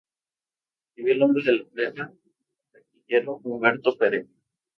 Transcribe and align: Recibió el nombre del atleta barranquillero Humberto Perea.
Recibió 0.95 1.13
el 1.13 1.19
nombre 1.19 1.43
del 1.43 1.61
atleta 1.61 2.11
barranquillero 2.73 3.39
Humberto 3.43 3.95
Perea. 3.95 4.25